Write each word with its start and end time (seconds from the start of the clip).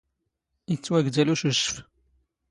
ⵉⵜⵜⵡⴰⴳⴷⴰⵍ 0.73 1.27
ⵓⵛⵓⵛⴼ. 1.33 1.61